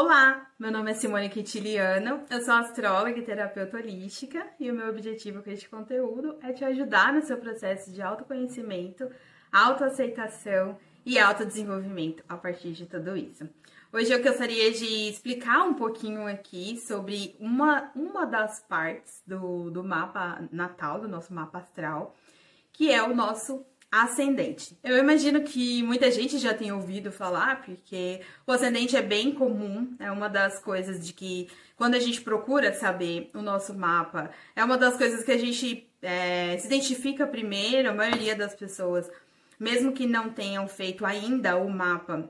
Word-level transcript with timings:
Olá, 0.00 0.46
meu 0.56 0.70
nome 0.70 0.92
é 0.92 0.94
Simone 0.94 1.28
Quintiliano, 1.28 2.22
eu 2.30 2.40
sou 2.40 2.54
astróloga 2.54 3.18
e 3.18 3.22
terapeuta 3.22 3.78
holística 3.78 4.46
e 4.60 4.70
o 4.70 4.74
meu 4.74 4.88
objetivo 4.88 5.42
com 5.42 5.50
este 5.50 5.68
conteúdo 5.68 6.36
é 6.40 6.52
te 6.52 6.64
ajudar 6.64 7.12
no 7.12 7.20
seu 7.20 7.36
processo 7.36 7.90
de 7.90 8.00
autoconhecimento, 8.00 9.10
autoaceitação 9.50 10.78
e 11.04 11.18
autodesenvolvimento 11.18 12.22
a 12.28 12.36
partir 12.36 12.74
de 12.74 12.86
tudo 12.86 13.16
isso. 13.16 13.48
Hoje 13.92 14.12
eu 14.12 14.22
gostaria 14.22 14.70
de 14.70 15.08
explicar 15.08 15.64
um 15.64 15.74
pouquinho 15.74 16.28
aqui 16.28 16.76
sobre 16.78 17.34
uma, 17.40 17.90
uma 17.96 18.24
das 18.24 18.60
partes 18.68 19.20
do, 19.26 19.68
do 19.68 19.82
mapa 19.82 20.46
natal, 20.52 21.00
do 21.00 21.08
nosso 21.08 21.34
mapa 21.34 21.58
astral, 21.58 22.14
que 22.72 22.88
é 22.88 23.02
o 23.02 23.16
nosso 23.16 23.66
ascendente. 23.90 24.78
Eu 24.84 24.98
imagino 24.98 25.42
que 25.42 25.82
muita 25.82 26.10
gente 26.10 26.38
já 26.38 26.52
tenha 26.52 26.74
ouvido 26.74 27.10
falar, 27.10 27.62
porque 27.62 28.20
o 28.46 28.52
ascendente 28.52 28.96
é 28.96 29.02
bem 29.02 29.32
comum, 29.32 29.96
é 29.98 30.10
uma 30.10 30.28
das 30.28 30.58
coisas 30.58 31.04
de 31.04 31.12
que 31.12 31.48
quando 31.76 31.94
a 31.94 31.98
gente 31.98 32.20
procura 32.20 32.72
saber 32.72 33.30
o 33.34 33.40
nosso 33.40 33.74
mapa, 33.74 34.30
é 34.54 34.62
uma 34.62 34.76
das 34.76 34.96
coisas 34.96 35.24
que 35.24 35.32
a 35.32 35.38
gente 35.38 35.88
é, 36.02 36.58
se 36.58 36.66
identifica 36.66 37.26
primeiro, 37.26 37.88
a 37.88 37.94
maioria 37.94 38.36
das 38.36 38.54
pessoas, 38.54 39.10
mesmo 39.58 39.92
que 39.92 40.06
não 40.06 40.30
tenham 40.30 40.68
feito 40.68 41.06
ainda 41.06 41.56
o 41.56 41.70
mapa 41.70 42.28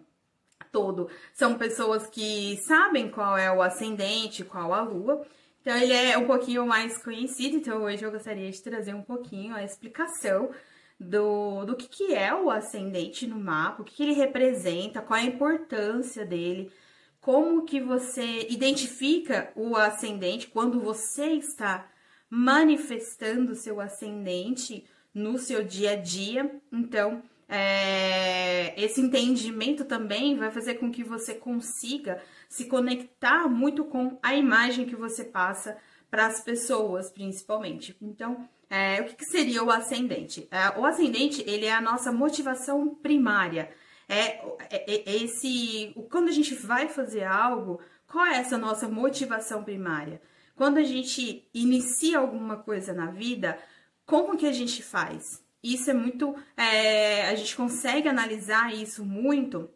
todo, 0.71 1.11
são 1.35 1.59
pessoas 1.59 2.07
que 2.07 2.57
sabem 2.59 3.11
qual 3.11 3.37
é 3.37 3.51
o 3.51 3.63
ascendente, 3.63 4.45
qual 4.45 4.73
a 4.73 4.83
lua. 4.83 5.27
Então 5.61 5.77
ele 5.77 5.93
é 5.93 6.17
um 6.17 6.27
pouquinho 6.27 6.67
mais 6.67 7.03
conhecido, 7.03 7.57
então 7.57 7.83
hoje 7.83 8.05
eu 8.05 8.13
gostaria 8.13 8.51
de 8.51 8.63
trazer 8.63 8.95
um 8.95 9.03
pouquinho 9.03 9.55
a 9.55 9.65
explicação 9.65 10.51
do, 10.99 11.65
do 11.65 11.77
que, 11.77 11.89
que 11.89 12.15
é 12.15 12.35
o 12.35 12.51
ascendente 12.51 13.27
no 13.27 13.39
mapa, 13.39 13.83
o 13.83 13.85
que, 13.85 13.95
que 13.95 14.03
ele 14.03 14.13
representa, 14.13 15.01
qual 15.01 15.21
a 15.21 15.25
importância 15.25 16.27
dele, 16.27 16.73
como 17.21 17.65
que 17.65 17.81
você 17.81 18.47
identifica 18.49 19.53
o 19.55 19.77
ascendente 19.77 20.49
quando 20.49 20.81
você 20.81 21.27
está 21.33 21.89
manifestando 22.31 23.55
seu 23.55 23.81
ascendente 23.81 24.85
no 25.15 25.39
seu 25.39 25.65
dia 25.65 25.93
a 25.93 25.97
dia. 25.97 26.61
Então, 26.73 27.23
é, 27.49 28.75
esse 28.83 29.01
entendimento 29.01 29.85
também 29.85 30.37
vai 30.37 30.51
fazer 30.51 30.75
com 30.75 30.91
que 30.91 31.03
você 31.03 31.35
consiga 31.35 32.23
se 32.49 32.67
conectar 32.67 33.49
muito 33.49 33.85
com 33.85 34.19
a 34.23 34.35
imagem 34.35 34.85
que 34.87 34.97
você 34.97 35.25
passa 35.25 35.77
para 36.11 36.27
as 36.27 36.43
pessoas, 36.43 37.11
principalmente. 37.11 37.97
Então, 38.01 38.49
é, 38.71 39.01
o 39.01 39.05
que, 39.07 39.17
que, 39.17 39.25
seria 39.25 39.63
o 39.63 39.71
ascendente? 39.71 40.47
É, 40.51 40.79
o 40.79 40.85
ascendente, 40.85 41.43
ele 41.47 41.67
é 41.67 41.73
a 41.73 41.81
nossa 41.81 42.13
motivação 42.13 42.95
primária. 42.95 43.71
É, 44.09 44.41
é, 44.71 45.11
é, 45.11 45.17
esse, 45.23 45.95
quando 46.11 46.29
a 46.29 46.33
gente 46.33 46.55
vai 46.55 46.89
fazer 46.89 47.25
algo, 47.25 47.81
qual 48.07 48.27
é 48.27 48.39
essa 48.39 48.59
nossa 48.59 48.89
motivação 48.89 49.65
primária? 49.65 50.21
Quando 50.57 50.79
a 50.79 50.83
gente 50.83 51.49
inicia 51.55 52.19
alguma 52.19 52.57
coisa 52.57 52.93
na 52.93 53.11
vida, 53.11 53.59
como 54.05 54.37
que 54.37 54.47
a 54.47 54.53
gente 54.53 54.83
faz? 54.83 55.43
Isso 55.63 55.91
é 55.91 55.95
muito, 55.95 56.35
é, 56.57 57.29
a 57.29 57.35
gente 57.35 57.57
consegue 57.57 58.09
analisar 58.09 58.75
isso 58.75 59.05
muito 59.05 59.71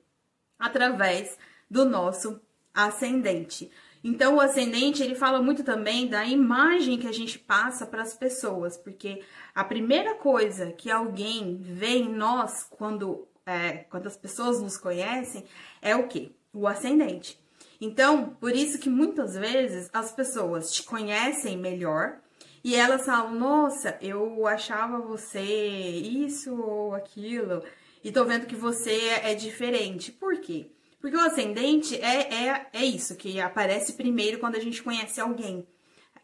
através 0.59 1.37
do 1.71 1.85
nosso 1.85 2.41
ascendente. 2.75 3.71
Então, 4.05 4.37
o 4.37 4.41
ascendente, 4.41 5.03
ele 5.03 5.15
fala 5.15 5.41
muito 5.41 5.63
também 5.63 6.09
da 6.09 6.25
imagem 6.25 6.99
que 6.99 7.07
a 7.07 7.13
gente 7.13 7.39
passa 7.39 7.87
para 7.87 8.03
as 8.03 8.15
pessoas, 8.15 8.77
porque 8.77 9.23
a 9.55 9.63
primeira 9.63 10.17
coisa 10.17 10.73
que 10.73 10.91
alguém 10.91 11.57
vê 11.63 11.99
em 11.99 12.09
nós 12.09 12.67
quando, 12.69 13.29
é, 13.47 13.85
quando 13.89 14.09
as 14.09 14.17
pessoas 14.17 14.61
nos 14.61 14.77
conhecem 14.77 15.45
é 15.81 15.95
o 15.95 16.09
quê? 16.09 16.33
O 16.53 16.67
ascendente. 16.67 17.39
Então, 17.81 18.37
por 18.41 18.55
isso 18.55 18.79
que 18.79 18.91
muitas 18.91 19.35
vezes 19.35 19.89
as 19.93 20.13
pessoas 20.13 20.73
te 20.73 20.83
conhecem 20.83 21.57
melhor 21.57 22.19
e 22.65 22.75
elas 22.75 23.07
falam: 23.07 23.35
Nossa, 23.35 23.99
eu 24.01 24.47
achava 24.47 24.99
você 24.99 25.41
isso 25.41 26.55
ou 26.55 26.95
aquilo, 26.95 27.63
e 28.03 28.11
tô 28.11 28.25
vendo 28.25 28.47
que 28.47 28.57
você 28.57 29.09
é 29.23 29.35
diferente. 29.35 30.11
Por 30.11 30.41
quê? 30.41 30.71
Porque 31.03 31.17
o 31.17 31.21
ascendente 31.21 31.97
é, 32.01 32.47
é, 32.47 32.67
é 32.73 32.85
isso, 32.85 33.17
que 33.17 33.41
aparece 33.41 33.95
primeiro 33.95 34.39
quando 34.39 34.55
a 34.55 34.61
gente 34.61 34.81
conhece 34.81 35.21
alguém. 35.21 35.67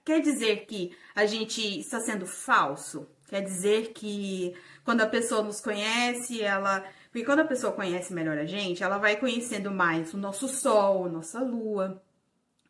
Quer 0.04 0.20
dizer 0.20 0.66
que 0.66 0.96
a 1.16 1.26
gente 1.26 1.80
está 1.80 1.98
sendo 1.98 2.24
falso? 2.24 3.08
Quer 3.26 3.42
dizer 3.42 3.92
que 3.92 4.54
quando 4.84 5.00
a 5.00 5.06
pessoa 5.06 5.42
nos 5.42 5.60
conhece, 5.60 6.40
ela. 6.40 6.84
Porque 7.10 7.24
quando 7.24 7.40
a 7.40 7.44
pessoa 7.44 7.72
conhece 7.72 8.14
melhor 8.14 8.38
a 8.38 8.46
gente, 8.46 8.84
ela 8.84 8.98
vai 8.98 9.16
conhecendo 9.16 9.72
mais 9.72 10.14
o 10.14 10.16
nosso 10.16 10.46
Sol, 10.46 11.10
nossa 11.10 11.40
Lua, 11.40 12.00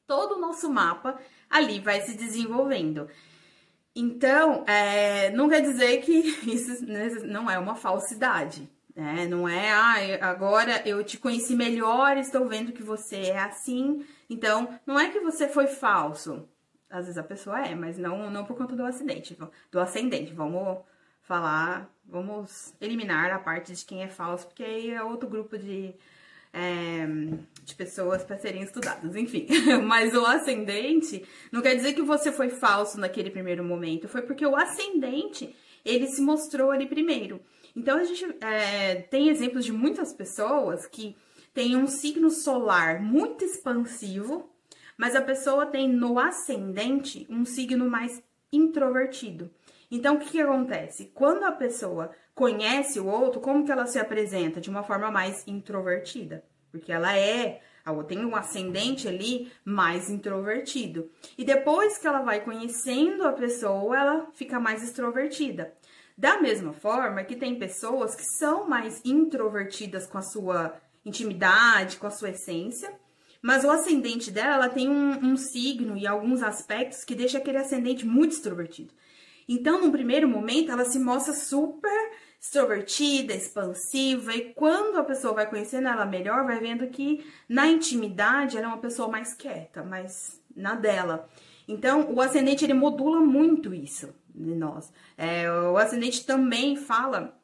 todo 0.06 0.36
o 0.36 0.40
nosso 0.40 0.70
mapa 0.70 1.20
ali 1.50 1.78
vai 1.78 2.00
se 2.00 2.14
desenvolvendo. 2.14 3.06
Então, 3.94 4.64
é, 4.66 5.30
não 5.32 5.48
quer 5.48 5.60
dizer 5.60 6.00
que 6.00 6.12
isso 6.50 6.86
não 7.26 7.50
é 7.50 7.58
uma 7.58 7.75
falsidade. 7.75 8.66
Né? 8.98 9.28
Não 9.28 9.48
é, 9.48 9.70
ah, 9.70 10.28
agora 10.28 10.82
eu 10.84 11.04
te 11.04 11.19
conheci 11.19 11.54
melhor, 11.54 12.16
estou 12.16 12.48
vendo 12.48 12.72
que 12.72 12.82
você 12.82 13.26
é 13.26 13.38
assim. 13.38 14.04
Então, 14.28 14.76
não 14.84 14.98
é 14.98 15.09
que 15.09 15.20
você 15.20 15.47
foi 15.47 15.69
falso. 15.69 16.48
Às 16.91 17.04
vezes 17.04 17.16
a 17.16 17.22
pessoa 17.22 17.64
é, 17.64 17.76
mas 17.76 17.97
não, 17.97 18.28
não 18.28 18.44
por 18.44 18.56
conta 18.56 18.75
do 18.75 18.84
acidente, 18.84 19.38
do 19.70 19.78
ascendente. 19.78 20.34
Vamos 20.34 20.78
falar, 21.22 21.88
vamos 22.04 22.75
eliminar 22.81 23.31
a 23.31 23.38
parte 23.38 23.72
de 23.72 23.84
quem 23.84 24.03
é 24.03 24.08
falso, 24.08 24.48
porque 24.48 24.64
aí 24.64 24.91
é 24.91 25.00
outro 25.00 25.28
grupo 25.28 25.56
de, 25.56 25.94
é, 26.53 27.06
de 27.62 27.76
pessoas 27.76 28.25
para 28.25 28.37
serem 28.37 28.64
estudadas, 28.64 29.14
enfim. 29.14 29.47
Mas 29.87 30.12
o 30.12 30.26
ascendente 30.26 31.25
não 31.53 31.62
quer 31.62 31.76
dizer 31.76 31.92
que 31.92 32.03
você 32.03 32.32
foi 32.32 32.48
falso 32.50 32.98
naquele 32.98 33.31
primeiro 33.31 33.62
momento, 33.62 34.08
foi 34.08 34.22
porque 34.22 34.44
o 34.44 34.56
ascendente 34.56 35.54
ele 35.84 36.08
se 36.08 36.20
mostrou 36.20 36.72
ali 36.72 36.87
primeiro. 36.87 37.41
Então, 37.78 37.97
a 37.97 38.03
gente 38.03 38.27
é, 38.41 38.97
tem 39.03 39.28
exemplos 39.28 39.65
de 39.65 39.72
muitas 39.72 40.12
pessoas 40.12 40.84
que 40.84 41.16
têm 41.55 41.77
um 41.77 41.87
signo 41.87 42.28
solar 42.28 43.00
muito 43.00 43.44
expansivo, 43.44 44.50
mas 44.97 45.15
a 45.15 45.22
pessoa 45.22 45.65
tem 45.65 45.88
no 45.88 46.19
ascendente 46.19 47.25
um 47.31 47.44
signo 47.44 47.88
mais 47.88 48.21
introvertido. 48.53 49.49
Então, 49.88 50.17
o 50.17 50.19
que, 50.19 50.33
que 50.33 50.41
acontece? 50.41 51.12
Quando 51.15 51.44
a 51.44 51.53
pessoa 51.53 52.11
conhece 52.34 52.99
o 52.99 53.06
outro, 53.06 53.41
como 53.41 53.65
que 53.65 53.71
ela 53.71 53.87
se 53.87 54.00
apresenta? 54.00 54.61
De 54.61 54.69
uma 54.69 54.83
forma 54.83 55.09
mais 55.09 55.47
introvertida. 55.47 56.43
Porque 56.72 56.91
ela 56.91 57.17
é, 57.17 57.61
tem 58.09 58.25
um 58.25 58.34
ascendente 58.34 59.06
ali 59.06 59.53
mais 59.65 60.11
introvertido. 60.11 61.09
E 61.38 61.44
depois 61.44 61.97
que 61.97 62.09
ela 62.09 62.22
vai 62.22 62.41
conhecendo 62.41 63.22
a 63.22 63.33
pessoa, 63.33 63.97
ela 63.97 64.27
fica 64.34 64.59
mais 64.59 64.83
extrovertida. 64.83 65.78
Da 66.19 66.41
mesma 66.41 66.73
forma 66.73 67.23
que 67.23 67.37
tem 67.37 67.61
pessoas 67.61 68.17
que 68.17 68.25
são 68.25 68.69
mais 68.69 69.01
introvertidas 69.05 70.05
com 70.05 70.19
a 70.19 70.23
sua 70.23 70.75
intimidade, 71.05 71.97
com 71.97 72.09
a 72.09 72.11
sua 72.11 72.31
essência, 72.31 72.93
mas 73.41 73.62
o 73.62 73.71
ascendente 73.71 74.29
dela 74.29 74.55
ela 74.55 74.69
tem 74.69 74.89
um, 74.89 75.11
um 75.25 75.37
signo 75.37 75.97
e 75.97 76.09
alguns 76.09 76.43
aspectos 76.43 77.05
que 77.05 77.15
deixa 77.15 77.39
aquele 77.39 77.59
ascendente 77.59 78.05
muito 78.05 78.33
extrovertido. 78.33 78.93
Então, 79.49 79.81
num 79.81 79.93
primeiro 79.93 80.29
momento, 80.29 80.73
ela 80.73 80.84
se 80.84 80.99
mostra 80.99 81.33
super 81.33 82.11
extrovertida, 82.41 83.33
expansiva, 83.33 84.35
e 84.35 84.53
quando 84.55 84.99
a 84.99 85.05
pessoa 85.05 85.35
vai 85.35 85.49
conhecendo 85.49 85.87
ela 85.87 86.05
melhor, 86.05 86.45
vai 86.45 86.59
vendo 86.59 86.89
que 86.89 87.25
na 87.49 87.69
intimidade 87.69 88.56
ela 88.56 88.67
é 88.67 88.69
uma 88.69 88.79
pessoa 88.79 89.06
mais 89.06 89.35
quieta, 89.35 89.85
mais 89.85 90.43
na 90.55 90.75
dela. 90.75 91.29
Então, 91.69 92.12
o 92.12 92.21
ascendente 92.21 92.65
ele 92.65 92.75
modula 92.75 93.21
muito 93.21 93.73
isso 93.73 94.12
de 94.38 94.54
nós. 94.54 94.93
É, 95.16 95.50
o 95.50 95.76
ascendente 95.76 96.25
também 96.25 96.76
fala 96.76 97.38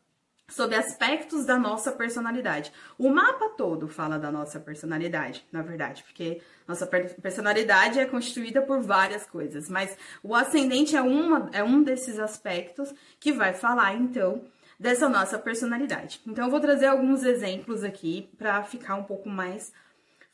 sobre 0.48 0.76
aspectos 0.76 1.46
da 1.46 1.58
nossa 1.58 1.90
personalidade. 1.90 2.72
O 2.98 3.08
mapa 3.10 3.48
todo 3.56 3.88
fala 3.88 4.18
da 4.18 4.30
nossa 4.30 4.60
personalidade, 4.60 5.44
na 5.50 5.62
verdade, 5.62 6.02
porque 6.04 6.40
nossa 6.68 6.86
personalidade 6.86 7.98
é 7.98 8.04
constituída 8.04 8.60
por 8.62 8.80
várias 8.80 9.26
coisas, 9.26 9.68
mas 9.70 9.96
o 10.22 10.34
ascendente 10.34 10.94
é, 10.94 11.02
uma, 11.02 11.48
é 11.52 11.62
um 11.62 11.82
desses 11.82 12.18
aspectos 12.18 12.92
que 13.18 13.32
vai 13.32 13.54
falar, 13.54 13.94
então, 13.94 14.42
dessa 14.78 15.08
nossa 15.08 15.38
personalidade. 15.38 16.20
Então, 16.26 16.44
eu 16.44 16.50
vou 16.50 16.60
trazer 16.60 16.86
alguns 16.86 17.24
exemplos 17.24 17.82
aqui 17.82 18.28
para 18.36 18.62
ficar 18.62 18.96
um 18.96 19.04
pouco 19.04 19.28
mais 19.28 19.72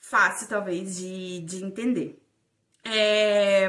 fácil, 0.00 0.48
talvez, 0.48 0.96
de, 0.96 1.40
de 1.40 1.64
entender. 1.64 2.20
É, 2.84 3.68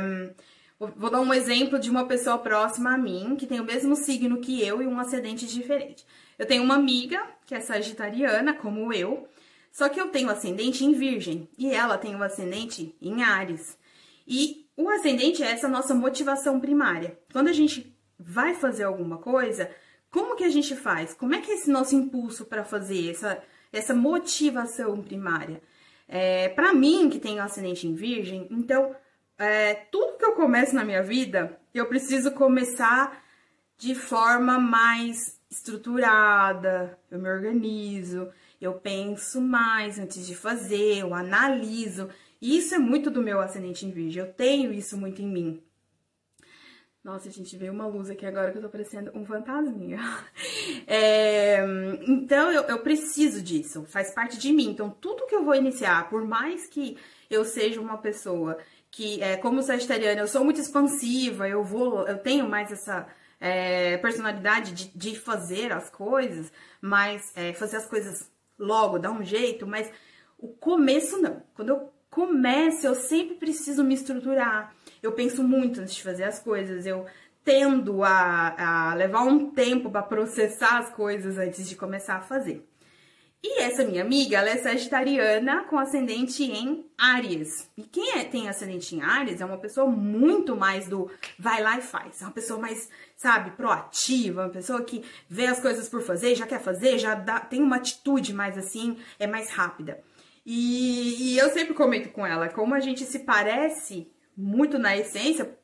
Vou 0.96 1.12
dar 1.12 1.22
um 1.22 1.34
exemplo 1.34 1.78
de 1.78 1.92
uma 1.92 2.08
pessoa 2.08 2.40
próxima 2.40 2.96
a 2.96 2.98
mim, 2.98 3.36
que 3.36 3.46
tem 3.46 3.60
o 3.60 3.64
mesmo 3.64 3.96
signo 3.96 4.40
que 4.40 4.66
eu 4.66 4.82
e 4.82 4.88
um 4.88 5.00
ascendente 5.00 5.46
diferente. 5.46 6.04
Eu 6.40 6.48
tenho 6.48 6.64
uma 6.64 6.74
amiga, 6.74 7.22
que 7.46 7.54
é 7.54 7.60
sagitariana, 7.60 8.54
como 8.54 8.92
eu, 8.92 9.28
só 9.72 9.88
que 9.88 10.02
eu 10.02 10.10
tenho 10.10 10.30
ascendente 10.30 10.84
em 10.84 10.94
Virgem 10.94 11.48
e 11.56 11.72
ela 11.72 12.00
tem 12.00 12.16
o 12.16 12.24
ascendente 12.24 12.96
em 13.00 13.22
Ares. 13.22 13.78
E 14.28 14.66
o 14.76 14.90
ascendente 14.90 15.44
é 15.44 15.52
essa 15.52 15.68
nossa 15.68 15.94
motivação 15.94 16.60
primária. 16.60 17.18
Quando 17.32 17.48
a 17.50 17.54
gente 17.54 17.96
vai 18.18 18.56
fazer 18.56 18.84
alguma 18.84 19.20
coisa, 19.20 19.70
como 20.10 20.36
que 20.36 20.44
a 20.44 20.50
gente 20.50 20.76
faz? 20.76 21.14
Como 21.14 21.36
é 21.36 21.42
que 21.42 21.52
é 21.52 21.56
esse 21.56 21.70
nosso 21.70 21.96
impulso 21.96 22.46
para 22.46 22.64
fazer 22.64 23.12
essa, 23.12 23.42
essa 23.72 23.94
motivação 23.94 25.02
primária? 25.02 25.62
É, 26.08 26.50
para 26.50 26.74
mim, 26.74 27.10
que 27.10 27.20
tenho 27.20 27.42
ascendente 27.42 27.88
em 27.88 27.94
virgem, 27.94 28.48
então, 28.52 28.96
é, 29.42 29.74
tudo 29.92 30.18
que 30.18 30.26
eu 30.26 30.34
começo 30.34 30.76
na 30.76 30.84
minha 30.84 31.02
vida, 31.02 31.60
eu 31.74 31.88
preciso 31.88 32.32
começar 32.32 33.24
de 33.78 33.96
forma 33.96 34.60
mais 34.60 35.40
estruturada, 35.50 36.98
eu 37.10 37.20
me 37.20 37.28
organizo, 37.28 38.30
eu 38.62 38.74
penso 38.74 39.42
mais 39.42 39.98
antes 39.98 40.28
de 40.28 40.36
fazer, 40.36 41.00
eu 41.00 41.16
analiso. 41.16 42.10
Isso 42.40 42.76
é 42.76 42.80
muito 42.80 43.10
do 43.10 43.22
meu 43.22 43.40
ascendente 43.40 43.86
em 43.86 43.92
virgem, 43.92 44.24
eu 44.24 44.32
tenho 44.32 44.72
isso 44.72 44.96
muito 44.98 45.22
em 45.22 45.28
mim. 45.28 45.64
Nossa, 47.04 47.32
gente 47.32 47.58
veio 47.58 47.74
uma 47.74 47.88
luz 47.88 48.12
aqui 48.12 48.28
agora 48.28 48.52
que 48.52 48.60
eu 48.60 48.62
tô 48.62 48.70
parecendo 48.70 49.12
um 49.16 49.26
fantasminha. 49.26 50.00
É, 50.88 51.64
então, 52.08 52.52
eu, 52.52 52.64
eu 52.64 52.80
preciso 52.80 53.42
disso, 53.42 53.86
faz 53.86 54.14
parte 54.14 54.38
de 54.38 54.52
mim. 54.52 54.70
Então, 54.70 54.90
tudo 54.90 55.26
que 55.26 55.34
eu 55.34 55.44
vou 55.44 55.56
iniciar, 55.56 56.10
por 56.10 56.26
mais 56.26 56.68
que 56.68 56.98
eu 57.30 57.46
seja 57.46 57.80
uma 57.80 57.98
pessoa 57.98 58.58
que, 58.92 59.24
é, 59.24 59.38
como 59.38 59.64
sagitariana, 59.64 60.22
eu 60.22 60.28
sou 60.28 60.44
muito 60.44 60.60
expansiva, 60.60 61.48
eu 61.48 61.64
vou, 61.64 62.06
eu 62.08 62.18
tenho 62.18 62.48
mais 62.50 62.72
essa 62.72 63.08
é, 63.40 63.98
personalidade 63.98 64.74
de, 64.74 64.92
de, 64.94 65.18
fazer 65.18 65.72
as 65.72 65.90
coisas, 65.90 66.52
mas 66.82 67.32
é, 67.36 67.54
fazer 67.54 67.78
as 67.78 67.86
coisas 67.86 68.30
logo, 68.60 69.00
dar 69.00 69.12
um 69.12 69.24
jeito, 69.24 69.66
mas 69.66 69.90
o 70.38 70.50
começo 70.50 71.20
não. 71.22 71.42
Quando 71.56 71.70
eu 71.70 71.90
começo, 72.10 72.86
eu 72.86 72.94
sempre 72.94 73.36
preciso 73.36 73.84
me 73.84 73.94
estruturar. 73.94 74.76
Eu 75.02 75.14
penso 75.14 75.42
muito 75.42 75.80
antes 75.80 75.96
de 75.96 76.04
fazer 76.04 76.26
as 76.26 76.40
coisas, 76.40 76.86
eu 76.86 77.06
tendo 77.44 78.04
a, 78.04 78.92
a 78.92 78.94
levar 78.94 79.24
um 79.24 79.52
tempo 79.52 79.90
para 79.90 80.04
processar 80.04 80.78
as 80.78 80.90
coisas 80.90 81.38
antes 81.38 81.68
de 81.68 81.76
começar 81.76 82.18
a 82.18 82.22
fazer. 82.22 82.68
E 83.44 83.60
essa 83.60 83.84
minha 83.84 84.04
amiga, 84.04 84.38
ela 84.38 84.50
é 84.50 84.58
sagitariana 84.58 85.64
com 85.64 85.80
ascendente 85.80 86.44
em 86.44 86.86
Áries. 86.96 87.68
E 87.76 87.82
quem 87.82 88.20
é, 88.20 88.24
tem 88.24 88.48
ascendente 88.48 88.96
em 88.96 89.02
Áries 89.02 89.42
é 89.42 89.46
uma 89.46 89.58
pessoa 89.58 89.88
muito 89.88 90.56
mais 90.56 90.88
do 90.88 91.10
vai 91.40 91.60
lá 91.62 91.80
e 91.80 91.82
faz. 91.82 92.22
É 92.22 92.26
uma 92.26 92.32
pessoa 92.32 92.60
mais, 92.60 92.88
sabe, 93.18 93.52
proativa, 93.52 94.44
uma 94.44 94.50
pessoa 94.50 94.84
que 94.84 95.04
vê 95.28 95.48
as 95.48 95.60
coisas 95.60 95.90
por 95.90 96.04
fazer, 96.04 96.36
já 96.36 96.46
quer 96.46 96.62
fazer, 96.62 97.00
já 97.00 97.16
dá, 97.16 97.40
tem 97.40 97.64
uma 97.64 97.78
atitude 97.78 98.32
mais 98.32 98.56
assim, 98.60 98.98
é 99.18 99.26
mais 99.26 99.50
rápida. 99.50 100.00
E, 100.46 101.34
e 101.34 101.38
eu 101.40 101.50
sempre 101.50 101.74
comento 101.74 102.10
com 102.10 102.26
ela 102.26 102.48
como 102.48 102.76
a 102.76 102.80
gente 102.80 103.04
se 103.06 103.20
parece 103.20 104.12
muito 104.38 104.78
na 104.78 104.96
essência, 104.96 105.58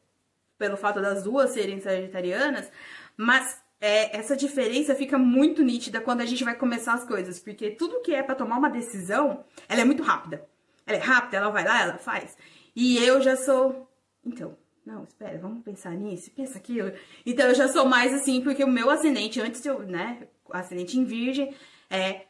pelo 0.57 0.77
fato 0.77 0.99
das 0.99 1.23
duas 1.23 1.51
serem 1.51 1.79
sagitarianas, 1.79 2.71
mas 3.15 3.61
é, 3.79 4.17
essa 4.17 4.35
diferença 4.35 4.95
fica 4.95 5.17
muito 5.17 5.63
nítida 5.63 6.01
quando 6.01 6.21
a 6.21 6.25
gente 6.25 6.43
vai 6.43 6.55
começar 6.55 6.93
as 6.93 7.03
coisas, 7.03 7.39
porque 7.39 7.71
tudo 7.71 8.01
que 8.01 8.13
é 8.13 8.23
para 8.23 8.35
tomar 8.35 8.57
uma 8.57 8.69
decisão, 8.69 9.43
ela 9.69 9.81
é 9.81 9.85
muito 9.85 10.03
rápida. 10.03 10.47
Ela 10.85 10.97
é 10.97 11.01
rápida, 11.01 11.37
ela 11.37 11.49
vai 11.49 11.63
lá, 11.63 11.81
ela 11.83 11.97
faz. 11.97 12.37
E 12.75 12.97
eu 12.97 13.21
já 13.21 13.35
sou. 13.35 13.89
Então, 14.25 14.57
não, 14.85 15.03
espera, 15.03 15.37
vamos 15.37 15.63
pensar 15.63 15.91
nisso, 15.91 16.31
pensa 16.31 16.57
aquilo. 16.57 16.91
Então 17.25 17.47
eu 17.47 17.55
já 17.55 17.67
sou 17.67 17.85
mais 17.85 18.13
assim, 18.13 18.41
porque 18.41 18.63
o 18.63 18.69
meu 18.69 18.89
ascendente, 18.89 19.41
antes 19.41 19.61
de 19.61 19.67
eu, 19.67 19.79
né, 19.79 20.27
ascendente 20.49 20.97
em 20.97 21.03
virgem, 21.03 21.53
é, 21.89 22.21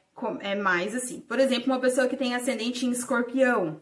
é 0.41 0.55
mais 0.55 0.95
assim. 0.95 1.21
Por 1.21 1.39
exemplo, 1.39 1.71
uma 1.71 1.79
pessoa 1.79 2.07
que 2.07 2.17
tem 2.17 2.33
ascendente 2.33 2.85
em 2.85 2.91
escorpião, 2.91 3.79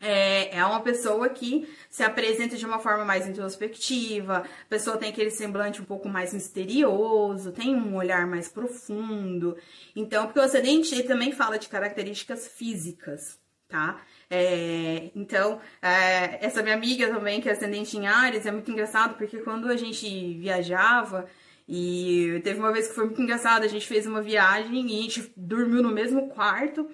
é, 0.00 0.56
é 0.56 0.64
uma 0.64 0.80
pessoa 0.80 1.28
que 1.28 1.68
se 1.90 2.02
apresenta 2.02 2.56
de 2.56 2.64
uma 2.64 2.78
forma 2.78 3.04
mais 3.04 3.26
introspectiva, 3.26 4.38
a 4.38 4.68
pessoa 4.68 4.96
tem 4.96 5.10
aquele 5.10 5.30
semblante 5.30 5.82
um 5.82 5.84
pouco 5.84 6.08
mais 6.08 6.32
misterioso, 6.32 7.52
tem 7.52 7.74
um 7.74 7.96
olhar 7.96 8.26
mais 8.26 8.48
profundo. 8.48 9.56
Então, 9.96 10.26
porque 10.26 10.38
o 10.38 10.42
ascendente 10.42 11.02
também 11.02 11.32
fala 11.32 11.58
de 11.58 11.68
características 11.68 12.46
físicas, 12.46 13.38
tá? 13.68 14.00
É, 14.30 15.10
então, 15.16 15.60
é, 15.82 16.44
essa 16.44 16.62
minha 16.62 16.76
amiga 16.76 17.08
também, 17.08 17.40
que 17.40 17.48
é 17.48 17.52
ascendente 17.52 17.96
em 17.96 18.06
Ares, 18.06 18.46
é 18.46 18.52
muito 18.52 18.70
engraçado 18.70 19.16
porque 19.16 19.38
quando 19.38 19.68
a 19.68 19.76
gente 19.76 20.38
viajava, 20.38 21.26
e 21.68 22.40
teve 22.44 22.60
uma 22.60 22.72
vez 22.72 22.88
que 22.88 22.94
foi 22.94 23.04
muito 23.04 23.20
engraçado, 23.20 23.64
a 23.64 23.68
gente 23.68 23.86
fez 23.86 24.06
uma 24.06 24.22
viagem 24.22 24.86
e 24.86 24.98
a 24.98 25.02
gente 25.02 25.32
dormiu 25.36 25.82
no 25.82 25.90
mesmo 25.90 26.28
quarto, 26.28 26.88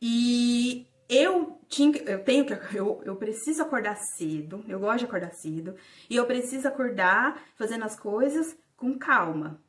e 0.00 0.86
eu 1.08 1.60
tinha, 1.68 1.96
eu 2.02 2.22
tenho 2.24 2.44
que, 2.44 2.52
eu, 2.76 3.02
eu 3.04 3.16
preciso 3.16 3.62
acordar 3.62 3.96
cedo, 3.96 4.64
eu 4.68 4.78
gosto 4.80 5.00
de 5.00 5.04
acordar 5.04 5.32
cedo, 5.32 5.74
e 6.08 6.16
eu 6.16 6.26
preciso 6.26 6.66
acordar 6.66 7.40
fazendo 7.56 7.84
as 7.84 7.98
coisas 7.98 8.56
com 8.76 8.98
calma. 8.98 9.60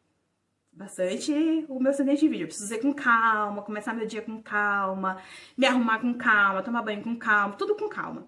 Bastante 0.71 1.65
o 1.67 1.79
meu 1.79 1.91
ascendente 1.91 2.19
de 2.21 2.27
vídeo. 2.27 2.43
Eu 2.43 2.47
preciso 2.47 2.67
ser 2.67 2.79
com 2.79 2.93
calma, 2.93 3.63
começar 3.63 3.93
meu 3.93 4.05
dia 4.05 4.21
com 4.21 4.41
calma, 4.41 5.17
me 5.57 5.65
arrumar 5.65 5.99
com 5.99 6.13
calma, 6.13 6.61
tomar 6.61 6.83
banho 6.83 7.03
com 7.03 7.15
calma, 7.15 7.55
tudo 7.55 7.75
com 7.75 7.89
calma. 7.89 8.27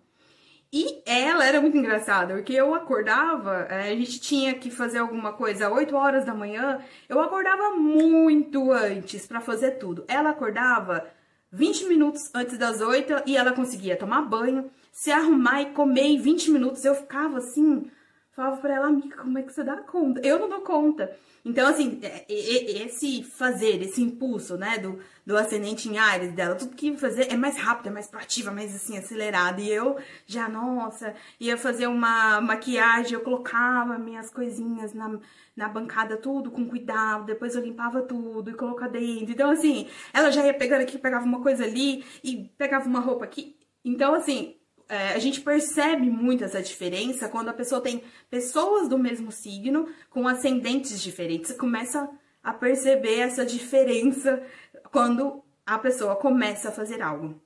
E 0.71 1.01
ela 1.05 1.45
era 1.45 1.59
muito 1.61 1.77
engraçada, 1.77 2.35
porque 2.35 2.53
eu 2.53 2.75
acordava, 2.75 3.67
é, 3.69 3.91
a 3.91 3.95
gente 3.95 4.19
tinha 4.19 4.53
que 4.53 4.69
fazer 4.69 4.99
alguma 4.99 5.33
coisa 5.33 5.67
às 5.67 5.73
8 5.73 5.95
horas 5.95 6.25
da 6.25 6.33
manhã, 6.33 6.79
eu 7.07 7.19
acordava 7.19 7.71
muito 7.71 8.71
antes 8.71 9.25
para 9.25 9.41
fazer 9.41 9.71
tudo. 9.79 10.05
Ela 10.07 10.29
acordava 10.29 11.07
20 11.51 11.85
minutos 11.87 12.29
antes 12.33 12.57
das 12.57 12.79
8 12.79 13.23
e 13.25 13.35
ela 13.35 13.53
conseguia 13.53 13.97
tomar 13.97 14.21
banho, 14.21 14.69
se 14.91 15.11
arrumar 15.11 15.61
e 15.61 15.71
comer 15.71 16.03
em 16.03 16.19
20 16.19 16.51
minutos. 16.51 16.85
Eu 16.85 16.95
ficava 16.95 17.39
assim, 17.39 17.89
falava 18.39 18.57
pra 18.61 18.73
ela, 18.73 18.87
amiga, 18.87 19.17
como 19.17 19.37
é 19.37 19.43
que 19.43 19.51
você 19.51 19.65
dá 19.65 19.75
conta? 19.75 20.21
Eu 20.25 20.39
não 20.39 20.47
dou 20.47 20.61
conta. 20.61 21.13
Então, 21.43 21.67
assim, 21.67 21.99
é, 22.01 22.25
esse 22.29 23.21
fazer, 23.21 23.81
esse 23.81 24.01
impulso, 24.01 24.55
né, 24.55 24.77
do, 24.77 24.97
do 25.25 25.35
ascendente 25.35 25.89
em 25.89 25.97
Ares 25.97 26.31
dela, 26.31 26.55
tudo 26.55 26.73
que 26.73 26.95
fazer 26.95 27.29
é 27.29 27.35
mais 27.35 27.57
rápido, 27.57 27.87
é 27.87 27.91
mais 27.91 28.07
proativa, 28.07 28.49
mais 28.49 28.73
assim, 28.73 28.97
acelerado. 28.97 29.59
E 29.59 29.69
eu 29.69 29.97
já, 30.25 30.47
nossa, 30.47 31.13
ia 31.37 31.57
fazer 31.57 31.87
uma 31.87 32.39
maquiagem, 32.39 33.13
eu 33.13 33.21
colocava 33.21 33.97
minhas 33.97 34.29
coisinhas 34.29 34.93
na, 34.93 35.19
na 35.53 35.67
bancada, 35.67 36.15
tudo 36.15 36.49
com 36.49 36.65
cuidado, 36.65 37.25
depois 37.25 37.55
eu 37.55 37.61
limpava 37.61 38.01
tudo 38.03 38.51
e 38.51 38.53
colocava 38.53 38.93
dentro. 38.93 39.33
Então, 39.33 39.49
assim, 39.49 39.89
ela 40.13 40.31
já 40.31 40.45
ia 40.45 40.53
pegando 40.53 40.83
aqui, 40.83 40.97
pegava 40.97 41.25
uma 41.25 41.41
coisa 41.41 41.65
ali 41.65 42.05
e 42.23 42.49
pegava 42.57 42.87
uma 42.87 43.01
roupa 43.01 43.25
aqui. 43.25 43.57
Então, 43.83 44.13
assim, 44.13 44.58
é, 44.89 45.09
a 45.09 45.19
gente 45.19 45.41
percebe 45.41 46.09
muito 46.09 46.43
essa 46.43 46.61
diferença 46.61 47.29
quando 47.29 47.49
a 47.49 47.53
pessoa 47.53 47.79
tem 47.79 48.03
pessoas 48.27 48.89
do 48.89 48.97
mesmo 48.97 49.31
signo 49.31 49.87
com 50.09 50.27
ascendentes 50.27 50.99
diferentes. 50.99 51.51
Você 51.51 51.57
começa 51.57 52.09
a 52.43 52.51
perceber 52.51 53.19
essa 53.19 53.45
diferença 53.45 54.41
quando 54.91 55.43
a 55.63 55.77
pessoa 55.77 56.15
começa 56.15 56.69
a 56.69 56.71
fazer 56.71 57.03
algo. 57.03 57.39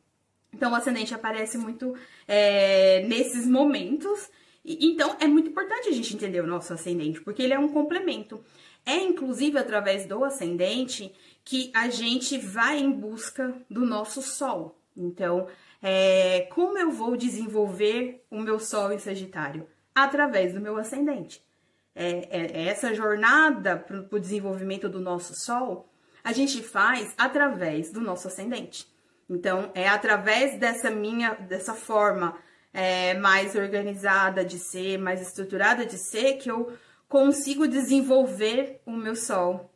Então, 0.53 0.71
o 0.71 0.75
ascendente 0.75 1.13
aparece 1.13 1.57
muito 1.57 1.93
é, 2.25 3.03
nesses 3.07 3.45
momentos. 3.45 4.29
E, 4.63 4.87
então, 4.87 5.17
é 5.19 5.27
muito 5.27 5.49
importante 5.49 5.89
a 5.89 5.91
gente 5.91 6.15
entender 6.15 6.39
o 6.39 6.47
nosso 6.47 6.71
ascendente, 6.71 7.19
porque 7.19 7.41
ele 7.41 7.53
é 7.53 7.59
um 7.59 7.67
complemento. 7.67 8.41
É 8.85 8.95
inclusive 8.95 9.57
através 9.57 10.05
do 10.05 10.23
ascendente 10.23 11.13
que 11.43 11.71
a 11.73 11.89
gente 11.89 12.37
vai 12.37 12.79
em 12.79 12.91
busca 12.91 13.53
do 13.69 13.85
nosso 13.85 14.21
sol. 14.21 14.79
Então, 14.95 15.47
é, 15.85 16.47
como 16.49 16.77
eu 16.77 16.89
vou 16.89 17.17
desenvolver 17.17 18.25
o 18.31 18.39
meu 18.39 18.57
Sol 18.57 18.93
em 18.93 18.99
Sagitário? 18.99 19.67
Através 19.93 20.53
do 20.53 20.61
meu 20.61 20.77
ascendente. 20.77 21.45
É, 21.93 22.09
é, 22.31 22.61
é 22.61 22.67
essa 22.69 22.93
jornada 22.93 23.77
para 23.77 24.07
o 24.09 24.19
desenvolvimento 24.19 24.87
do 24.87 25.01
nosso 25.01 25.35
Sol, 25.35 25.93
a 26.23 26.31
gente 26.31 26.63
faz 26.63 27.13
através 27.17 27.91
do 27.91 27.99
nosso 27.99 28.29
ascendente. 28.29 28.87
Então, 29.29 29.71
é 29.75 29.89
através 29.89 30.57
dessa 30.57 30.89
minha, 30.89 31.33
dessa 31.33 31.73
forma 31.73 32.37
é, 32.71 33.13
mais 33.15 33.53
organizada 33.53 34.45
de 34.45 34.57
ser, 34.57 34.97
mais 34.97 35.21
estruturada 35.21 35.85
de 35.85 35.97
ser, 35.97 36.37
que 36.37 36.49
eu 36.49 36.71
consigo 37.09 37.67
desenvolver 37.67 38.81
o 38.85 38.91
meu 38.91 39.17
Sol 39.17 39.69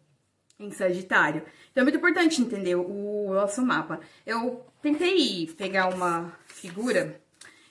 em 0.60 0.72
Sagitário. 0.72 1.44
Então 1.72 1.82
é 1.82 1.84
muito 1.84 1.98
importante 1.98 2.42
entender 2.42 2.76
o 2.76 3.32
nosso 3.34 3.62
mapa. 3.62 4.00
Eu 4.26 4.66
tentei 4.88 5.48
pegar 5.58 5.94
uma 5.94 6.34
figura. 6.48 7.20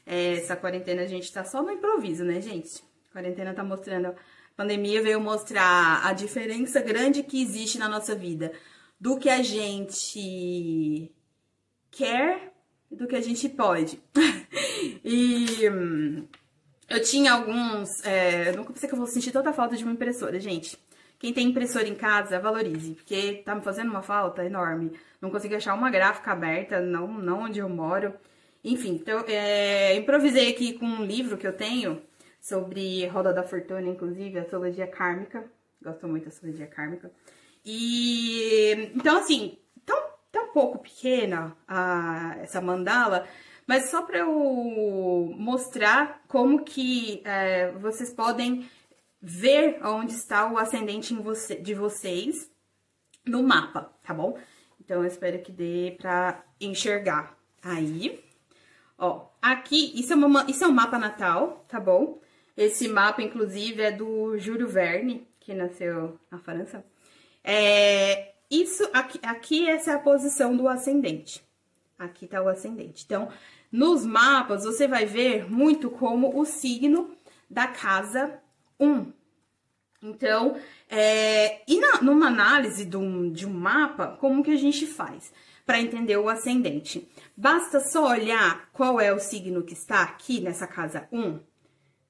É, 0.05 0.35
essa 0.35 0.57
quarentena 0.57 1.03
a 1.03 1.07
gente 1.07 1.33
tá 1.33 1.45
só 1.45 1.63
no 1.63 1.71
improviso, 1.71 2.25
né, 2.25 2.41
gente? 2.41 2.83
Quarentena 3.13 3.55
tá 3.55 3.65
mostrando. 3.65 4.09
A 4.09 4.15
pandemia 4.57 5.03
veio 5.03 5.21
mostrar 5.21 6.07
a 6.07 6.13
diferença 6.13 6.81
grande 6.81 7.23
que 7.23 7.41
existe 7.41 7.79
na 7.79 7.89
nossa 7.89 8.15
vida 8.15 8.53
do 9.01 9.19
que 9.19 9.29
a 9.29 9.43
gente 9.43 11.11
quer 11.91 12.53
e 12.91 12.97
do 12.97 13.07
que 13.07 13.17
a 13.17 13.21
gente 13.21 13.49
pode. 13.49 13.99
e 15.05 15.69
hum, 15.69 16.27
eu 16.89 17.03
tinha 17.03 17.33
alguns. 17.33 18.05
É, 18.05 18.53
nunca 18.53 18.73
pensei 18.73 18.89
que 18.89 18.95
eu 18.95 18.99
vou 18.99 19.07
sentir 19.07 19.33
tanta 19.33 19.53
falta 19.53 19.77
de 19.77 19.85
uma 19.85 19.93
impressora, 19.93 20.39
gente. 20.39 20.79
Quem 21.19 21.33
tem 21.33 21.49
impressora 21.49 21.89
em 21.89 21.95
casa, 21.95 22.39
valorize, 22.39 22.95
porque 22.95 23.43
tá 23.45 23.55
me 23.55 23.63
fazendo 23.63 23.91
uma 23.91 24.03
falta 24.03 24.45
enorme. 24.45 24.93
Não 25.21 25.31
consigo 25.31 25.55
achar 25.57 25.75
uma 25.75 25.91
gráfica 25.91 26.33
aberta, 26.33 26.81
não, 26.81 27.07
não 27.09 27.43
onde 27.45 27.59
eu 27.59 27.69
moro. 27.69 28.15
Enfim, 28.63 28.95
então, 28.95 29.25
é, 29.29 29.95
improvisei 29.97 30.51
aqui 30.51 30.75
com 30.75 30.85
um 30.85 31.05
livro 31.05 31.39
que 31.39 31.47
eu 31.47 31.53
tenho 31.53 32.03
sobre 32.41 33.07
Roda 33.07 33.33
da 33.33 33.43
Fortuna, 33.43 33.89
inclusive, 33.89 34.39
astrologia 34.39 34.87
kármica. 34.87 35.45
Gosto 35.83 36.07
muito 36.07 36.25
da 36.25 36.29
astrologia 36.29 36.67
kármica. 36.67 37.11
E, 37.65 38.93
então, 38.95 39.19
assim, 39.19 39.59
tão, 39.85 40.01
tão 40.31 40.49
pouco 40.53 40.79
pequena 40.79 41.57
a, 41.67 42.37
essa 42.41 42.61
mandala, 42.61 43.27
mas 43.67 43.91
só 43.91 44.03
para 44.03 44.19
eu 44.19 45.35
mostrar 45.37 46.23
como 46.29 46.65
que 46.65 47.23
é, 47.25 47.73
vocês 47.73 48.11
podem 48.13 48.69
ver 49.21 49.79
onde 49.85 50.13
está 50.15 50.51
o 50.51 50.59
ascendente 50.59 51.15
você, 51.15 51.57
de 51.57 51.75
vocês 51.75 52.51
no 53.25 53.43
mapa, 53.43 53.93
tá 54.03 54.15
bom? 54.15 54.39
Então, 54.81 55.03
eu 55.03 55.07
espero 55.07 55.43
que 55.43 55.51
dê 55.51 55.97
para 55.99 56.45
enxergar. 56.61 57.37
Aí, 57.63 58.23
ó, 58.97 59.27
aqui, 59.43 59.93
isso 59.99 60.13
é, 60.13 60.17
uma, 60.17 60.45
isso 60.49 60.63
é 60.63 60.67
um 60.69 60.73
mapa 60.73 60.99
natal, 60.99 61.65
tá 61.69 61.81
bom? 61.81 62.21
Esse 62.57 62.89
mapa, 62.89 63.21
inclusive, 63.23 63.83
é 63.83 63.91
do 63.91 64.39
Júlio 64.39 64.69
Verne, 64.69 65.27
que 65.41 65.53
nasceu 65.53 66.19
na 66.31 66.39
França. 66.39 66.85
É, 67.43 68.33
isso 68.51 68.89
aqui, 68.93 69.19
aqui, 69.23 69.69
essa 69.69 69.91
é 69.91 69.95
a 69.95 69.99
posição 69.99 70.57
do 70.57 70.69
ascendente. 70.69 71.43
Aqui 71.99 72.27
tá 72.27 72.43
o 72.43 72.49
ascendente. 72.49 73.05
Então, 73.05 73.29
nos 73.73 74.05
mapas, 74.07 74.65
você 74.65 74.87
vai 74.87 75.05
ver 75.05 75.51
muito 75.51 75.91
como 75.91 76.39
o 76.39 76.45
signo 76.45 77.11
da 77.51 77.67
casa 77.67 78.41
1. 78.79 79.13
Então, 80.03 80.57
é, 80.89 81.63
e 81.67 81.81
na, 81.81 82.03
numa 82.03 82.29
análise 82.29 82.85
de 82.85 82.97
um, 82.97 83.31
de 83.31 83.47
um 83.47 83.53
mapa, 83.53 84.17
como 84.21 84.43
que 84.43 84.51
a 84.51 84.57
gente 84.57 84.87
faz 84.87 85.33
para 85.65 85.81
entender 85.81 86.17
o 86.17 86.29
ascendente? 86.29 87.09
Basta 87.37 87.81
só 87.81 88.11
olhar 88.11 88.71
qual 88.73 89.01
é 89.01 89.13
o 89.13 89.19
signo 89.19 89.65
que 89.65 89.73
está 89.73 90.03
aqui 90.03 90.41
nessa 90.41 90.67
casa 90.67 91.09
1? 91.11 91.41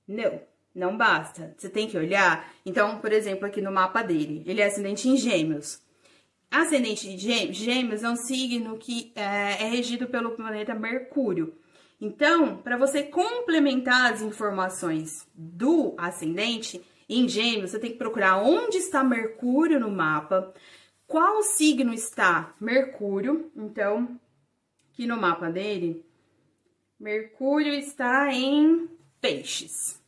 Não, 0.07 0.41
não 0.75 0.97
basta. 0.97 1.55
Você 1.57 1.69
tem 1.69 1.89
que 1.89 1.97
olhar. 1.97 2.53
Então, 2.65 2.99
por 2.99 3.13
exemplo, 3.13 3.47
aqui 3.47 3.63
no 3.63 3.73
mapa 3.73 4.03
dele, 4.03 4.43
ele 4.47 4.61
é 4.61 4.67
ascendente 4.67 5.09
em 5.09 5.17
Gêmeos. 5.17 5.81
Ascendente 6.51 7.17
de 7.17 7.53
Gêmeos 7.53 8.05
é 8.05 8.09
um 8.09 8.17
signo 8.17 8.77
que 8.79 9.13
é, 9.15 9.65
é 9.65 9.69
regido 9.69 10.07
pelo 10.07 10.33
planeta 10.33 10.75
Mercúrio. 10.75 11.55
Então, 12.01 12.59
para 12.59 12.77
você 12.77 13.03
complementar 13.03 14.13
as 14.13 14.21
informações 14.21 15.27
do 15.35 15.95
ascendente, 15.97 16.85
em 17.09 17.29
Gêmeos, 17.29 17.71
você 17.71 17.79
tem 17.79 17.93
que 17.93 17.99
procurar 17.99 18.39
onde 18.39 18.79
está 18.79 19.03
Mercúrio 19.05 19.79
no 19.79 19.91
mapa, 19.91 20.53
qual 21.07 21.43
signo 21.43 21.95
está 21.95 22.55
Mercúrio. 22.61 23.51
Então, 23.55 24.19
aqui 24.93 25.07
no 25.07 25.17
mapa 25.17 25.49
dele, 25.49 26.05
Mercúrio 26.99 27.73
está 27.75 28.33
em 28.33 28.89
Peixes. 29.21 30.03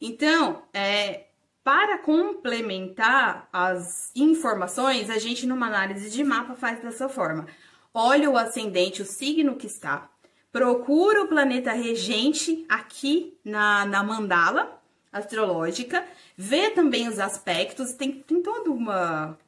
Então, 0.00 0.62
é, 0.74 1.26
para 1.62 1.98
complementar 1.98 3.48
as 3.52 4.10
informações, 4.16 5.08
a 5.08 5.18
gente, 5.18 5.46
numa 5.46 5.66
análise 5.68 6.10
de 6.10 6.24
mapa, 6.24 6.56
faz 6.56 6.80
dessa 6.82 7.08
forma. 7.08 7.46
Olha 7.94 8.28
o 8.28 8.36
ascendente, 8.36 9.00
o 9.00 9.06
signo 9.06 9.54
que 9.54 9.66
está. 9.66 10.10
Procura 10.52 11.22
o 11.22 11.28
planeta 11.28 11.72
regente 11.72 12.64
aqui 12.68 13.36
na, 13.44 13.86
na 13.86 14.04
mandala 14.04 14.80
astrológica. 15.10 16.04
Vê 16.36 16.70
também 16.70 17.08
os 17.08 17.18
aspectos. 17.18 17.94
Tem, 17.94 18.12
tem 18.12 18.42
toda 18.42 18.70
uma... 18.70 19.38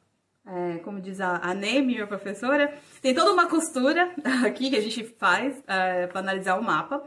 É, 0.47 0.77
como 0.79 0.99
diz 0.99 1.21
a, 1.21 1.37
a 1.37 1.53
Neme, 1.53 1.93
minha 1.93 2.05
professora, 2.05 2.77
tem 3.01 3.15
toda 3.15 3.31
uma 3.31 3.47
costura 3.47 4.13
aqui 4.45 4.69
que 4.69 4.75
a 4.75 4.81
gente 4.81 5.03
faz 5.03 5.63
é, 5.67 6.07
para 6.07 6.19
analisar 6.19 6.59
o 6.59 6.63
mapa. 6.63 7.03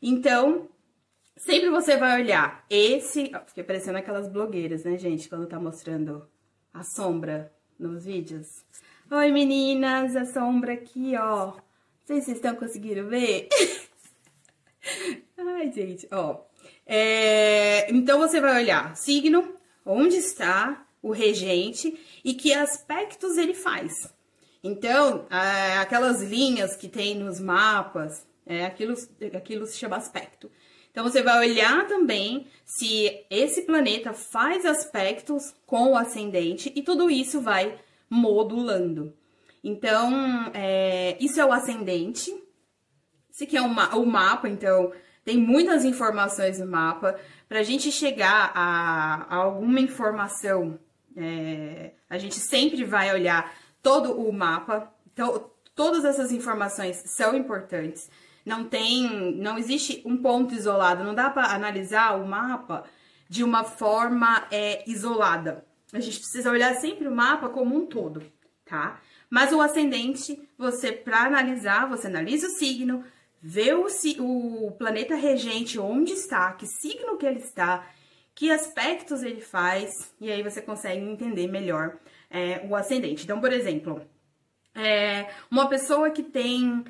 Então, 0.00 0.68
Sempre 1.38 1.70
você 1.70 1.96
vai 1.96 2.20
olhar 2.20 2.64
esse... 2.68 3.30
Fiquei 3.46 3.62
parecendo 3.62 3.96
aquelas 3.96 4.28
blogueiras, 4.28 4.82
né, 4.82 4.98
gente? 4.98 5.28
Quando 5.28 5.46
tá 5.46 5.58
mostrando 5.60 6.26
a 6.74 6.82
sombra 6.82 7.52
nos 7.78 8.04
vídeos. 8.04 8.64
Oi, 9.08 9.30
meninas! 9.30 10.16
A 10.16 10.24
sombra 10.24 10.72
aqui, 10.72 11.16
ó. 11.16 11.52
Sei 12.08 12.20
se 12.20 12.24
vocês 12.24 12.38
estão 12.38 12.56
conseguindo 12.56 13.06
ver. 13.06 13.50
Ai, 15.36 15.70
gente, 15.70 16.08
ó. 16.10 16.40
É... 16.86 17.86
Então, 17.92 18.18
você 18.18 18.40
vai 18.40 18.62
olhar 18.62 18.96
signo, 18.96 19.54
onde 19.84 20.16
está 20.16 20.86
o 21.02 21.10
regente 21.10 22.00
e 22.24 22.32
que 22.32 22.54
aspectos 22.54 23.36
ele 23.36 23.52
faz. 23.52 24.10
Então, 24.64 25.26
aquelas 25.78 26.22
linhas 26.22 26.74
que 26.76 26.88
tem 26.88 27.14
nos 27.14 27.38
mapas, 27.38 28.26
é, 28.46 28.64
aquilo, 28.64 28.94
aquilo 29.36 29.66
se 29.66 29.76
chama 29.76 29.98
aspecto. 29.98 30.50
Então, 30.90 31.04
você 31.04 31.20
vai 31.20 31.46
olhar 31.46 31.86
também 31.88 32.46
se 32.64 33.22
esse 33.28 33.66
planeta 33.66 34.14
faz 34.14 34.64
aspectos 34.64 35.54
com 35.66 35.90
o 35.90 35.96
ascendente 35.98 36.72
e 36.74 36.80
tudo 36.80 37.10
isso 37.10 37.42
vai 37.42 37.78
modulando. 38.08 39.12
Então, 39.62 40.50
é, 40.54 41.16
isso 41.20 41.40
é 41.40 41.44
o 41.44 41.52
ascendente. 41.52 42.32
Esse 43.30 43.44
aqui 43.44 43.56
é 43.56 43.62
o, 43.62 43.68
ma 43.68 43.94
o 43.94 44.06
mapa, 44.06 44.48
então 44.48 44.92
tem 45.24 45.36
muitas 45.38 45.84
informações 45.84 46.58
no 46.58 46.66
mapa. 46.66 47.18
Para 47.48 47.60
a 47.60 47.62
gente 47.62 47.92
chegar 47.92 48.52
a, 48.54 49.26
a 49.28 49.36
alguma 49.36 49.80
informação, 49.80 50.78
é, 51.16 51.92
a 52.08 52.18
gente 52.18 52.36
sempre 52.36 52.84
vai 52.84 53.12
olhar 53.12 53.52
todo 53.82 54.12
o 54.12 54.32
mapa. 54.32 54.92
Então, 55.12 55.50
todas 55.74 56.04
essas 56.04 56.32
informações 56.32 57.02
são 57.06 57.36
importantes 57.36 58.10
não 58.48 58.64
tem, 58.64 59.36
não 59.36 59.58
existe 59.58 60.02
um 60.06 60.16
ponto 60.16 60.54
isolado, 60.54 61.04
não 61.04 61.14
dá 61.14 61.28
para 61.28 61.54
analisar 61.54 62.18
o 62.18 62.26
mapa 62.26 62.84
de 63.28 63.44
uma 63.44 63.62
forma 63.62 64.46
é, 64.50 64.82
isolada. 64.90 65.64
A 65.92 66.00
gente 66.00 66.18
precisa 66.18 66.50
olhar 66.50 66.74
sempre 66.76 67.06
o 67.06 67.14
mapa 67.14 67.50
como 67.50 67.76
um 67.76 67.86
todo, 67.86 68.22
tá? 68.64 69.00
Mas 69.30 69.52
o 69.52 69.60
ascendente, 69.60 70.40
você 70.56 70.92
para 70.92 71.24
analisar, 71.24 71.88
você 71.88 72.06
analisa 72.06 72.46
o 72.46 72.50
signo, 72.50 73.04
vê 73.40 73.74
o, 73.74 73.86
o 74.18 74.72
planeta 74.72 75.14
regente 75.14 75.78
onde 75.78 76.12
está, 76.12 76.52
que 76.52 76.66
signo 76.66 77.16
que 77.16 77.26
ele 77.26 77.40
está, 77.40 77.86
que 78.34 78.50
aspectos 78.50 79.22
ele 79.22 79.40
faz, 79.40 80.14
e 80.20 80.30
aí 80.30 80.42
você 80.42 80.62
consegue 80.62 81.04
entender 81.04 81.46
melhor 81.46 81.98
é, 82.30 82.64
o 82.68 82.74
ascendente. 82.74 83.24
Então, 83.24 83.40
por 83.40 83.52
exemplo, 83.52 84.00
é, 84.74 85.28
uma 85.50 85.68
pessoa 85.68 86.10
que 86.10 86.22
tem 86.22 86.84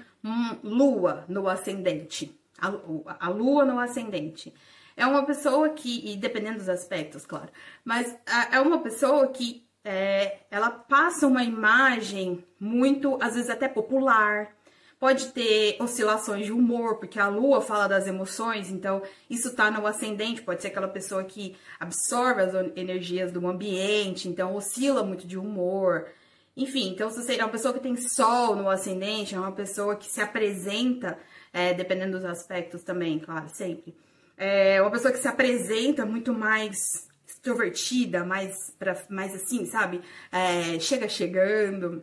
lua 0.62 1.24
no 1.28 1.48
ascendente, 1.48 2.38
a, 2.58 3.26
a 3.26 3.28
lua 3.28 3.64
no 3.64 3.78
ascendente. 3.78 4.52
É 4.96 5.06
uma 5.06 5.24
pessoa 5.24 5.68
que, 5.70 6.10
e 6.10 6.16
dependendo 6.16 6.58
dos 6.58 6.68
aspectos, 6.68 7.24
claro, 7.24 7.50
mas 7.84 8.18
é 8.50 8.60
uma 8.60 8.80
pessoa 8.80 9.28
que 9.28 9.67
é, 9.90 10.40
ela 10.50 10.68
passa 10.68 11.26
uma 11.26 11.42
imagem 11.42 12.44
muito, 12.60 13.16
às 13.22 13.36
vezes 13.36 13.48
até 13.48 13.66
popular, 13.66 14.54
pode 15.00 15.28
ter 15.28 15.78
oscilações 15.80 16.44
de 16.44 16.52
humor, 16.52 16.96
porque 16.96 17.18
a 17.18 17.28
lua 17.28 17.62
fala 17.62 17.88
das 17.88 18.06
emoções, 18.06 18.70
então 18.70 19.00
isso 19.30 19.56
tá 19.56 19.70
no 19.70 19.86
ascendente, 19.86 20.42
pode 20.42 20.60
ser 20.60 20.68
aquela 20.68 20.88
pessoa 20.88 21.24
que 21.24 21.56
absorve 21.80 22.42
as 22.42 22.52
energias 22.76 23.32
do 23.32 23.48
ambiente, 23.48 24.28
então 24.28 24.54
oscila 24.54 25.02
muito 25.02 25.26
de 25.26 25.38
humor. 25.38 26.06
Enfim, 26.54 26.90
então 26.90 27.08
se 27.08 27.22
você 27.22 27.36
é 27.36 27.44
uma 27.44 27.50
pessoa 27.50 27.72
que 27.72 27.80
tem 27.80 27.96
sol 27.96 28.56
no 28.56 28.68
ascendente, 28.68 29.34
é 29.34 29.40
uma 29.40 29.52
pessoa 29.52 29.96
que 29.96 30.04
se 30.04 30.20
apresenta, 30.20 31.18
é, 31.50 31.72
dependendo 31.72 32.18
dos 32.18 32.26
aspectos 32.26 32.82
também, 32.82 33.18
claro, 33.18 33.48
sempre. 33.48 33.96
É 34.36 34.82
uma 34.82 34.90
pessoa 34.90 35.10
que 35.10 35.18
se 35.18 35.28
apresenta 35.28 36.04
muito 36.04 36.34
mais 36.34 37.07
extrovertida, 37.38 38.24
mais, 38.24 38.74
pra, 38.78 38.96
mais 39.08 39.34
assim, 39.34 39.64
sabe? 39.64 40.00
É, 40.30 40.78
chega 40.80 41.08
chegando, 41.08 42.02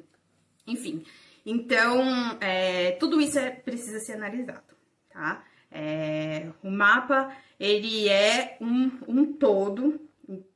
enfim. 0.65 1.06
Então, 1.46 2.01
é, 2.42 2.92
tudo 2.94 3.22
isso 3.22 3.38
é, 3.38 3.51
precisa 3.51 4.00
ser 4.00 4.13
analisado, 4.13 4.63
tá? 5.12 5.44
É, 5.70 6.48
o 6.63 6.72
mapa, 6.72 7.36
ele 7.60 8.10
é 8.10 8.58
um, 8.62 8.92
um 9.08 9.34
todo, 9.34 10.00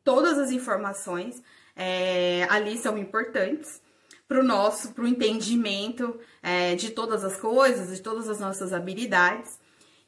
todas 0.03 0.39
as 0.39 0.50
informações 0.51 1.43
é, 1.75 2.48
ali 2.50 2.77
são 2.77 2.98
importantes, 2.98 3.81
para 4.27 4.39
o 4.39 4.43
nosso, 4.43 4.93
para 4.93 5.03
o 5.03 5.07
entendimento 5.07 6.19
é, 6.43 6.75
de 6.75 6.91
todas 6.91 7.24
as 7.24 7.36
coisas, 7.38 7.95
de 7.95 8.01
todas 8.01 8.29
as 8.29 8.39
nossas 8.39 8.71
habilidades. 8.71 9.59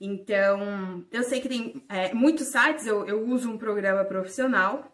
Então, 0.03 1.05
eu 1.11 1.21
sei 1.21 1.39
que 1.39 1.47
tem 1.47 1.85
é, 1.87 2.11
muitos 2.11 2.47
sites, 2.47 2.87
eu, 2.87 3.05
eu 3.07 3.23
uso 3.23 3.51
um 3.51 3.57
programa 3.57 4.03
profissional, 4.03 4.91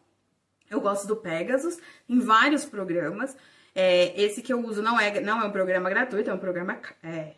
eu 0.70 0.82
gosto 0.82 1.08
do 1.08 1.16
Pegasus, 1.16 1.78
em 2.10 2.20
vários 2.20 2.66
programas. 2.66 3.38
É, 3.74 4.22
esse 4.22 4.42
que 4.42 4.52
eu 4.52 4.60
uso 4.60 4.82
não 4.82 5.00
é, 5.00 5.22
não 5.22 5.42
é 5.42 5.46
um 5.46 5.52
programa 5.52 5.90
gratuito, 5.90 6.30
é 6.30 6.34
um 6.34 6.38
programa 6.38 6.78
é, 7.02 7.36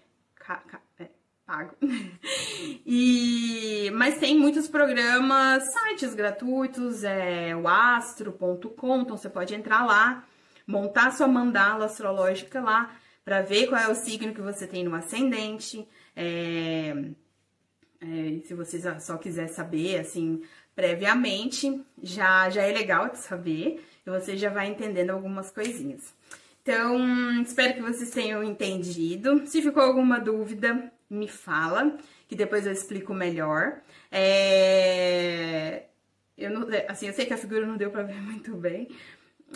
é, 0.98 1.10
pago. 1.46 1.76
e, 2.84 3.92
mas 3.94 4.18
tem 4.18 4.36
muitos 4.36 4.68
programas, 4.68 5.64
sites 5.72 6.16
gratuitos, 6.16 7.04
é 7.04 7.56
o 7.56 7.68
astro.com, 7.68 9.02
então 9.02 9.16
você 9.16 9.30
pode 9.30 9.54
entrar 9.54 9.86
lá 9.86 10.26
montar 10.66 11.12
sua 11.12 11.28
mandala 11.28 11.86
astrológica 11.86 12.62
lá 12.62 12.96
para 13.24 13.44
ver 13.44 13.68
qual 13.68 13.80
é 13.80 13.88
o 13.88 13.96
signo 13.96 14.34
que 14.34 14.42
você 14.42 14.66
tem 14.66 14.84
no 14.84 14.96
ascendente. 14.96 15.88
É, 16.16 16.96
é, 18.02 18.40
se 18.46 18.54
você 18.54 18.80
só 19.00 19.18
quiser 19.18 19.48
saber, 19.48 20.00
assim, 20.00 20.42
previamente, 20.76 21.82
já, 22.02 22.50
já 22.50 22.64
é 22.64 22.72
legal 22.72 23.10
de 23.10 23.20
saber 23.20 23.84
e 24.06 24.10
você 24.10 24.38
já 24.38 24.50
vai 24.50 24.68
entendendo 24.68 25.10
algumas 25.10 25.52
coisinhas. 25.52 26.14
Então, 26.62 27.42
espero 27.42 27.74
que 27.74 27.82
vocês 27.82 28.10
tenham 28.12 28.44
entendido. 28.44 29.46
Se 29.48 29.62
ficou 29.62 29.82
alguma 29.82 30.20
dúvida, 30.20 30.92
me 31.10 31.28
fala, 31.28 31.98
que 32.28 32.36
depois 32.36 32.66
eu 32.66 32.72
explico 32.72 33.14
melhor. 33.14 33.82
É... 34.12 35.84
Eu 36.38 36.52
não, 36.52 36.68
assim, 36.88 37.08
eu 37.08 37.14
sei 37.14 37.26
que 37.26 37.34
a 37.34 37.38
figura 37.38 37.66
não 37.66 37.76
deu 37.76 37.90
pra 37.90 38.04
ver 38.04 38.16
muito 38.22 38.56
bem, 38.56 38.88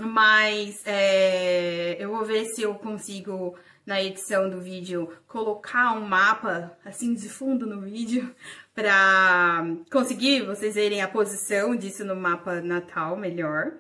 mas 0.02 0.82
é... 0.86 1.96
eu 2.00 2.10
vou 2.10 2.26
ver 2.26 2.46
se 2.46 2.64
eu 2.64 2.76
consigo, 2.76 3.56
na 3.86 4.02
edição 4.02 4.50
do 4.50 4.62
vídeo, 4.62 5.10
colocar 5.28 5.94
um 5.94 6.02
mapa, 6.02 6.78
assim, 6.86 7.14
de 7.14 7.28
fundo 7.28 7.66
no 7.66 7.82
vídeo, 7.82 8.34
pra 8.74 9.66
conseguir 9.92 10.46
vocês 10.46 10.76
verem 10.76 11.02
a 11.02 11.08
posição 11.08 11.76
disso 11.76 12.06
no 12.06 12.16
mapa 12.16 12.62
natal 12.62 13.18
melhor. 13.18 13.74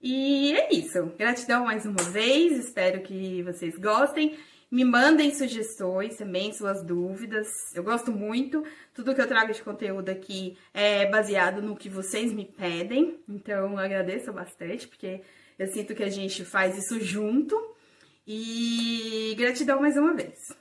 E 0.00 0.52
é 0.52 0.72
isso. 0.72 1.12
Gratidão 1.18 1.64
mais 1.64 1.84
uma 1.84 2.02
vez, 2.02 2.56
espero 2.56 3.00
que 3.00 3.42
vocês 3.42 3.76
gostem. 3.76 4.38
Me 4.70 4.84
mandem 4.84 5.34
sugestões 5.34 6.16
também, 6.16 6.52
suas 6.52 6.82
dúvidas. 6.82 7.48
Eu 7.74 7.82
gosto 7.82 8.12
muito. 8.12 8.62
Tudo 8.92 9.14
que 9.14 9.20
eu 9.20 9.26
trago 9.26 9.52
de 9.52 9.62
conteúdo 9.62 10.10
aqui 10.10 10.58
é 10.74 11.06
baseado 11.06 11.62
no 11.62 11.74
que 11.74 11.88
vocês 11.88 12.32
me 12.32 12.44
pedem. 12.44 13.18
Então, 13.26 13.78
agradeço 13.78 14.30
bastante, 14.30 14.86
porque 14.86 15.22
eu 15.58 15.66
sinto 15.68 15.94
que 15.94 16.02
a 16.02 16.10
gente 16.10 16.44
faz 16.44 16.76
isso 16.76 17.00
junto. 17.00 17.56
E 18.30 19.34
gratidão 19.38 19.80
mais 19.80 19.96
uma 19.96 20.12
vez. 20.12 20.52